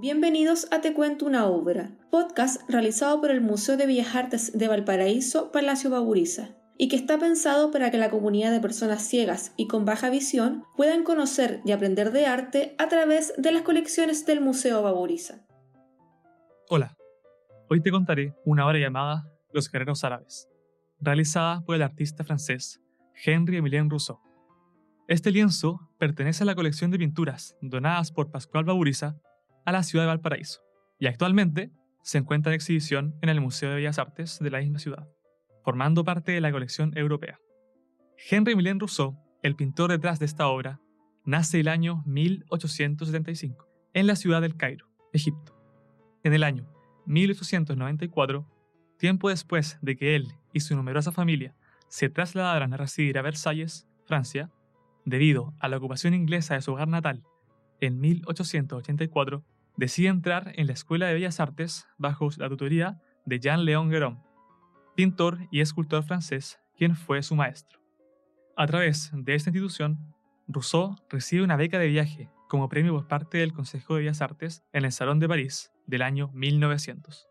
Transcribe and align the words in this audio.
Bienvenidos 0.00 0.66
a 0.70 0.80
Te 0.80 0.94
Cuento 0.94 1.26
una 1.26 1.44
Obra, 1.44 1.90
podcast 2.10 2.62
realizado 2.70 3.20
por 3.20 3.30
el 3.30 3.42
Museo 3.42 3.76
de 3.76 3.84
Bellas 3.84 4.14
Artes 4.14 4.56
de 4.56 4.66
Valparaíso, 4.66 5.52
Palacio 5.52 5.90
Baburiza, 5.90 6.56
y 6.78 6.88
que 6.88 6.96
está 6.96 7.18
pensado 7.18 7.70
para 7.70 7.90
que 7.90 7.98
la 7.98 8.08
comunidad 8.08 8.50
de 8.50 8.60
personas 8.60 9.02
ciegas 9.02 9.52
y 9.58 9.66
con 9.66 9.84
baja 9.84 10.08
visión 10.08 10.64
puedan 10.74 11.04
conocer 11.04 11.60
y 11.66 11.72
aprender 11.72 12.12
de 12.12 12.24
arte 12.24 12.74
a 12.78 12.88
través 12.88 13.34
de 13.36 13.52
las 13.52 13.60
colecciones 13.60 14.24
del 14.24 14.40
Museo 14.40 14.80
Baburiza. 14.80 15.44
Hola, 16.70 16.96
hoy 17.68 17.82
te 17.82 17.90
contaré 17.90 18.34
una 18.46 18.66
obra 18.66 18.78
llamada 18.78 19.30
Los 19.52 19.70
Guerreros 19.70 20.02
Árabes, 20.02 20.48
realizada 20.98 21.60
por 21.60 21.74
el 21.74 21.82
artista 21.82 22.24
francés 22.24 22.80
Henri 23.22 23.58
Emilien 23.58 23.90
Rousseau. 23.90 24.18
Este 25.08 25.30
lienzo 25.30 25.90
pertenece 25.98 26.44
a 26.44 26.46
la 26.46 26.54
colección 26.54 26.90
de 26.90 26.96
pinturas 26.96 27.54
donadas 27.60 28.10
por 28.10 28.30
Pascual 28.30 28.64
Baburiza 28.64 29.20
a 29.64 29.72
la 29.72 29.82
ciudad 29.82 30.04
de 30.04 30.08
Valparaíso 30.08 30.60
y 30.98 31.06
actualmente 31.06 31.72
se 32.02 32.18
encuentra 32.18 32.52
en 32.52 32.56
exhibición 32.56 33.16
en 33.22 33.28
el 33.28 33.40
Museo 33.40 33.70
de 33.70 33.76
Bellas 33.76 33.98
Artes 33.98 34.38
de 34.40 34.50
la 34.50 34.60
misma 34.60 34.78
ciudad, 34.78 35.08
formando 35.64 36.04
parte 36.04 36.32
de 36.32 36.40
la 36.40 36.52
colección 36.52 36.96
europea. 36.96 37.38
Henri 38.30 38.52
Emilien 38.52 38.78
Rousseau, 38.78 39.16
el 39.42 39.56
pintor 39.56 39.90
detrás 39.90 40.18
de 40.18 40.26
esta 40.26 40.48
obra, 40.48 40.80
nace 41.24 41.60
el 41.60 41.68
año 41.68 42.02
1875 42.06 43.68
en 43.94 44.06
la 44.06 44.16
ciudad 44.16 44.40
del 44.42 44.56
Cairo, 44.56 44.86
Egipto. 45.12 45.56
En 46.22 46.34
el 46.34 46.42
año 46.42 46.70
1894, 47.06 48.46
tiempo 48.98 49.30
después 49.30 49.78
de 49.80 49.96
que 49.96 50.16
él 50.16 50.28
y 50.52 50.60
su 50.60 50.76
numerosa 50.76 51.12
familia 51.12 51.54
se 51.88 52.08
trasladaran 52.08 52.72
a 52.72 52.76
residir 52.76 53.18
a 53.18 53.22
Versalles, 53.22 53.88
Francia, 54.06 54.50
debido 55.04 55.54
a 55.58 55.68
la 55.68 55.78
ocupación 55.78 56.14
inglesa 56.14 56.54
de 56.54 56.62
su 56.62 56.72
hogar 56.72 56.88
natal 56.88 57.24
en 57.80 58.00
1884, 58.00 59.44
decide 59.76 60.08
entrar 60.08 60.52
en 60.56 60.66
la 60.66 60.72
Escuela 60.72 61.06
de 61.06 61.14
Bellas 61.14 61.40
Artes 61.40 61.86
bajo 61.98 62.28
la 62.36 62.48
tutoría 62.48 63.00
de 63.24 63.40
Jean-Léon 63.40 63.90
Guéron, 63.90 64.22
pintor 64.94 65.48
y 65.50 65.60
escultor 65.60 66.04
francés, 66.04 66.58
quien 66.76 66.96
fue 66.96 67.22
su 67.22 67.34
maestro. 67.34 67.80
A 68.56 68.66
través 68.66 69.10
de 69.14 69.34
esta 69.34 69.50
institución, 69.50 69.98
Rousseau 70.48 70.96
recibe 71.08 71.44
una 71.44 71.56
beca 71.56 71.78
de 71.78 71.88
viaje 71.88 72.28
como 72.48 72.68
premio 72.68 72.92
por 72.92 73.06
parte 73.06 73.38
del 73.38 73.52
Consejo 73.52 73.94
de 73.94 74.00
Bellas 74.00 74.20
Artes 74.20 74.64
en 74.72 74.84
el 74.84 74.92
Salón 74.92 75.20
de 75.20 75.28
París 75.28 75.72
del 75.86 76.02
año 76.02 76.30
1900, 76.34 77.28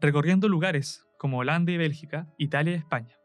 recorriendo 0.00 0.48
lugares 0.48 1.06
como 1.18 1.38
Holanda 1.38 1.72
y 1.72 1.78
Bélgica, 1.78 2.28
Italia 2.38 2.74
y 2.74 2.76
España. 2.76 3.16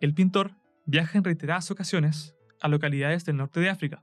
El 0.00 0.14
pintor 0.14 0.56
viaja 0.86 1.18
en 1.18 1.24
reiteradas 1.24 1.70
ocasiones 1.70 2.34
a 2.60 2.68
localidades 2.68 3.24
del 3.24 3.36
norte 3.36 3.60
de 3.60 3.68
África, 3.68 4.02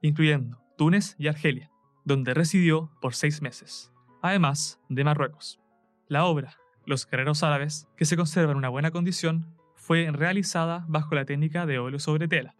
incluyendo 0.00 0.63
Túnez 0.76 1.14
y 1.18 1.28
Argelia, 1.28 1.70
donde 2.04 2.34
residió 2.34 2.90
por 3.00 3.14
seis 3.14 3.42
meses, 3.42 3.92
además 4.22 4.80
de 4.88 5.04
Marruecos. 5.04 5.60
La 6.08 6.24
obra, 6.24 6.56
Los 6.86 7.06
guerreros 7.06 7.42
árabes, 7.42 7.88
que 7.96 8.04
se 8.04 8.16
conserva 8.16 8.52
en 8.52 8.58
una 8.58 8.68
buena 8.68 8.90
condición, 8.90 9.54
fue 9.74 10.10
realizada 10.12 10.84
bajo 10.86 11.14
la 11.14 11.24
técnica 11.24 11.64
de 11.64 11.78
óleo 11.78 11.98
sobre 11.98 12.28
tela. 12.28 12.54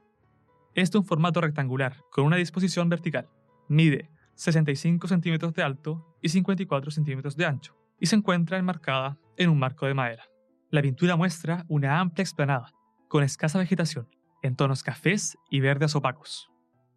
Es 0.74 0.90
de 0.90 0.98
un 0.98 1.04
formato 1.04 1.42
rectangular, 1.42 1.98
con 2.10 2.24
una 2.24 2.36
disposición 2.36 2.88
vertical. 2.88 3.28
Mide 3.68 4.10
65 4.34 5.08
centímetros 5.08 5.52
de 5.54 5.62
alto 5.62 6.16
y 6.22 6.30
54 6.30 6.90
centímetros 6.90 7.36
de 7.36 7.46
ancho, 7.46 7.76
y 8.00 8.06
se 8.06 8.16
encuentra 8.16 8.58
enmarcada 8.58 9.18
en 9.36 9.50
un 9.50 9.58
marco 9.58 9.86
de 9.86 9.94
madera. 9.94 10.24
La 10.70 10.82
pintura 10.82 11.16
muestra 11.16 11.64
una 11.68 12.00
amplia 12.00 12.22
explanada, 12.22 12.72
con 13.08 13.22
escasa 13.22 13.58
vegetación, 13.58 14.08
en 14.42 14.56
tonos 14.56 14.82
cafés 14.82 15.36
y 15.50 15.60
verdes 15.60 15.94
opacos. 15.94 16.50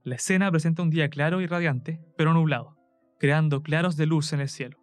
La 0.07 0.15
escena 0.15 0.49
presenta 0.49 0.83
un 0.83 0.89
día 0.89 1.09
claro 1.09 1.41
y 1.41 1.47
radiante, 1.47 1.99
pero 2.15 2.31
nublado, 2.33 2.77
creando 3.19 3.61
claros 3.61 3.97
de 3.97 4.05
luz 4.05 4.31
en 4.31 4.39
el 4.39 4.47
cielo. 4.47 4.77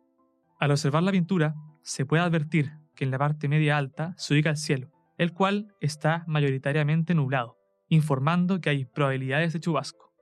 Al 0.60 0.70
observar 0.70 1.02
la 1.02 1.12
pintura, 1.12 1.54
se 1.80 2.04
puede 2.04 2.22
advertir 2.22 2.72
que 2.94 3.04
en 3.04 3.10
la 3.10 3.16
parte 3.16 3.48
media 3.48 3.78
alta 3.78 4.12
se 4.18 4.34
ubica 4.34 4.50
el 4.50 4.58
cielo, 4.58 4.90
el 5.16 5.32
cual 5.32 5.68
está 5.80 6.24
mayoritariamente 6.26 7.14
nublado, 7.14 7.56
informando 7.88 8.60
que 8.60 8.68
hay 8.68 8.84
probabilidades 8.84 9.54
de 9.54 9.60
chubasco, 9.60 10.12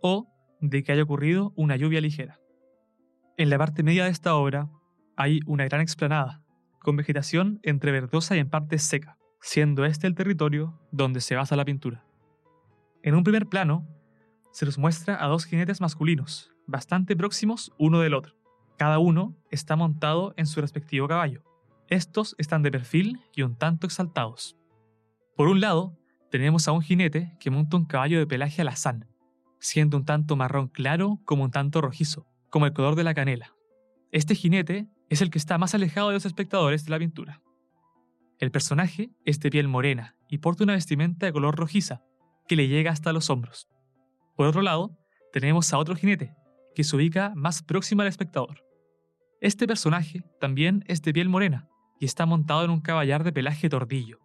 o 0.00 0.28
de 0.60 0.84
que 0.84 0.92
haya 0.92 1.02
ocurrido 1.02 1.52
una 1.56 1.74
lluvia 1.74 2.00
ligera. 2.00 2.38
En 3.36 3.50
la 3.50 3.58
parte 3.58 3.82
media 3.82 4.04
de 4.04 4.10
esta 4.10 4.36
obra 4.36 4.70
hay 5.16 5.40
una 5.46 5.64
gran 5.64 5.80
explanada, 5.80 6.44
con 6.78 6.94
vegetación 6.94 7.58
entre 7.64 7.90
verdosa 7.90 8.36
y 8.36 8.38
en 8.38 8.50
parte 8.50 8.78
seca, 8.78 9.18
siendo 9.40 9.84
este 9.84 10.06
el 10.06 10.14
territorio 10.14 10.80
donde 10.92 11.20
se 11.22 11.34
basa 11.34 11.56
la 11.56 11.64
pintura. 11.64 12.04
En 13.02 13.16
un 13.16 13.24
primer 13.24 13.46
plano 13.46 13.88
se 14.54 14.64
nos 14.64 14.78
muestra 14.78 15.22
a 15.22 15.26
dos 15.26 15.46
jinetes 15.46 15.80
masculinos, 15.80 16.52
bastante 16.68 17.16
próximos 17.16 17.72
uno 17.76 17.98
del 17.98 18.14
otro. 18.14 18.36
Cada 18.78 19.00
uno 19.00 19.36
está 19.50 19.74
montado 19.74 20.32
en 20.36 20.46
su 20.46 20.60
respectivo 20.60 21.08
caballo. 21.08 21.42
Estos 21.88 22.36
están 22.38 22.62
de 22.62 22.70
perfil 22.70 23.18
y 23.34 23.42
un 23.42 23.56
tanto 23.56 23.88
exaltados. 23.88 24.56
Por 25.36 25.48
un 25.48 25.60
lado, 25.60 25.98
tenemos 26.30 26.68
a 26.68 26.72
un 26.72 26.82
jinete 26.82 27.36
que 27.40 27.50
monta 27.50 27.76
un 27.76 27.84
caballo 27.84 28.20
de 28.20 28.28
pelaje 28.28 28.62
alazán, 28.62 29.08
siendo 29.58 29.96
un 29.96 30.04
tanto 30.04 30.36
marrón 30.36 30.68
claro 30.68 31.18
como 31.24 31.42
un 31.42 31.50
tanto 31.50 31.80
rojizo, 31.80 32.28
como 32.48 32.66
el 32.66 32.72
color 32.72 32.94
de 32.94 33.02
la 33.02 33.14
canela. 33.14 33.56
Este 34.12 34.36
jinete 34.36 34.86
es 35.08 35.20
el 35.20 35.30
que 35.30 35.38
está 35.38 35.58
más 35.58 35.74
alejado 35.74 36.10
de 36.10 36.14
los 36.14 36.26
espectadores 36.26 36.84
de 36.84 36.90
la 36.92 37.00
pintura. 37.00 37.42
El 38.38 38.52
personaje 38.52 39.10
es 39.24 39.40
de 39.40 39.50
piel 39.50 39.66
morena 39.66 40.14
y 40.28 40.38
porta 40.38 40.62
una 40.62 40.74
vestimenta 40.74 41.26
de 41.26 41.32
color 41.32 41.56
rojiza 41.56 42.04
que 42.46 42.54
le 42.54 42.68
llega 42.68 42.92
hasta 42.92 43.12
los 43.12 43.30
hombros. 43.30 43.68
Por 44.36 44.46
otro 44.46 44.62
lado, 44.62 44.96
tenemos 45.32 45.72
a 45.72 45.78
otro 45.78 45.94
jinete, 45.94 46.34
que 46.74 46.84
se 46.84 46.96
ubica 46.96 47.32
más 47.36 47.62
próximo 47.62 48.02
al 48.02 48.08
espectador. 48.08 48.64
Este 49.40 49.66
personaje 49.66 50.24
también 50.40 50.84
es 50.88 51.02
de 51.02 51.12
piel 51.12 51.28
morena 51.28 51.68
y 52.00 52.04
está 52.04 52.26
montado 52.26 52.64
en 52.64 52.70
un 52.70 52.80
caballar 52.80 53.22
de 53.24 53.32
pelaje 53.32 53.68
tordillo. 53.68 54.18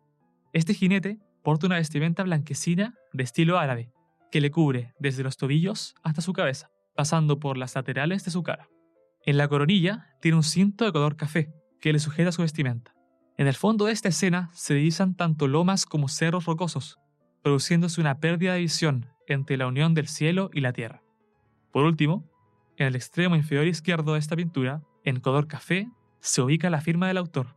Este 0.53 0.73
jinete 0.73 1.19
porta 1.43 1.67
una 1.67 1.75
vestimenta 1.75 2.23
blanquecina 2.23 2.95
de 3.13 3.23
estilo 3.23 3.59
árabe, 3.59 3.91
que 4.31 4.41
le 4.41 4.51
cubre 4.51 4.93
desde 4.99 5.23
los 5.23 5.37
tobillos 5.37 5.95
hasta 6.03 6.21
su 6.21 6.33
cabeza, 6.33 6.69
pasando 6.95 7.39
por 7.39 7.57
las 7.57 7.75
laterales 7.75 8.25
de 8.25 8.31
su 8.31 8.43
cara. 8.43 8.67
En 9.25 9.37
la 9.37 9.47
coronilla 9.47 10.07
tiene 10.21 10.37
un 10.37 10.43
cinto 10.43 10.85
de 10.85 10.91
color 10.91 11.15
café, 11.17 11.53
que 11.79 11.93
le 11.93 11.99
sujeta 11.99 12.31
su 12.31 12.41
vestimenta. 12.41 12.93
En 13.37 13.47
el 13.47 13.55
fondo 13.55 13.85
de 13.85 13.93
esta 13.93 14.09
escena 14.09 14.49
se 14.53 14.73
divisan 14.73 15.15
tanto 15.15 15.47
lomas 15.47 15.85
como 15.85 16.09
cerros 16.09 16.45
rocosos, 16.45 16.97
produciéndose 17.41 18.01
una 18.01 18.19
pérdida 18.19 18.53
de 18.53 18.59
visión 18.59 19.07
entre 19.29 19.57
la 19.57 19.67
unión 19.67 19.93
del 19.93 20.07
cielo 20.07 20.49
y 20.53 20.59
la 20.61 20.73
tierra. 20.73 21.01
Por 21.71 21.85
último, 21.85 22.29
en 22.77 22.87
el 22.87 22.95
extremo 22.95 23.35
inferior 23.35 23.67
izquierdo 23.67 24.13
de 24.13 24.19
esta 24.19 24.35
pintura, 24.35 24.81
en 25.03 25.19
color 25.19 25.47
café, 25.47 25.87
se 26.19 26.41
ubica 26.41 26.69
la 26.69 26.81
firma 26.81 27.07
del 27.07 27.17
autor, 27.17 27.55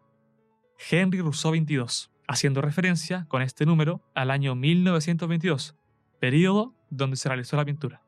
Henry 0.90 1.20
Rousseau 1.20 1.52
22, 1.52 2.12
haciendo 2.28 2.60
referencia 2.60 3.26
con 3.28 3.42
este 3.42 3.66
número 3.66 4.02
al 4.14 4.30
año 4.30 4.54
1922, 4.54 5.76
periodo 6.20 6.74
donde 6.90 7.16
se 7.16 7.28
realizó 7.28 7.56
la 7.56 7.64
pintura. 7.64 8.02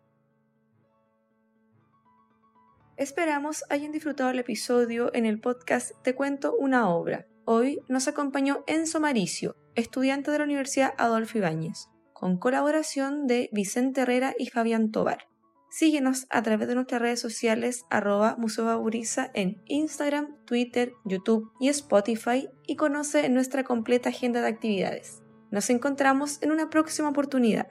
Esperamos 2.96 3.64
hayan 3.70 3.91
disfrutado 3.91 4.31
el 4.31 4.38
episodio 4.38 5.12
en 5.14 5.26
el 5.26 5.41
podcast 5.41 5.92
Te 6.02 6.14
cuento 6.14 6.54
una 6.56 6.88
obra. 6.88 7.26
Hoy 7.44 7.81
nos 7.88 8.06
acompañó 8.06 8.62
Enzo 8.66 9.00
Maricio, 9.00 9.56
estudiante 9.75 10.31
de 10.31 10.38
la 10.38 10.44
Universidad 10.44 10.94
Adolfo 10.96 11.38
Ibáñez 11.38 11.88
con 12.24 12.38
colaboración 12.38 13.26
de 13.26 13.50
Vicente 13.52 14.00
Herrera 14.00 14.34
y 14.38 14.46
Fabián 14.46 14.90
Tobar. 14.90 15.28
Síguenos 15.68 16.26
a 16.30 16.42
través 16.42 16.68
de 16.68 16.74
nuestras 16.74 17.02
redes 17.02 17.20
sociales 17.20 17.84
arroba 17.90 18.36
Museo 18.38 18.82
en 19.34 19.60
Instagram, 19.66 20.34
Twitter, 20.46 20.94
YouTube 21.04 21.52
y 21.60 21.68
Spotify 21.68 22.48
y 22.66 22.76
conoce 22.76 23.28
nuestra 23.28 23.62
completa 23.62 24.08
agenda 24.08 24.40
de 24.40 24.48
actividades. 24.48 25.22
Nos 25.50 25.68
encontramos 25.68 26.40
en 26.40 26.50
una 26.50 26.70
próxima 26.70 27.10
oportunidad. 27.10 27.66